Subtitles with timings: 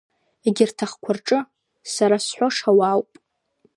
[0.45, 1.39] Егьырҭ ахқәа рҿы
[1.93, 3.11] сара зҳәо ҽа уаауп.